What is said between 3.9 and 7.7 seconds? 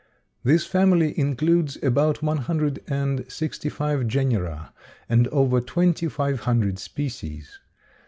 genera and over twenty five hundred species.